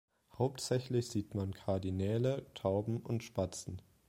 Hauptsächlich 0.39 1.09
sieht 1.11 1.35
man 1.35 1.53
Kardinäle, 1.53 2.47
Tauben 2.55 2.97
und 3.01 3.23
Spatzen. 3.23 3.83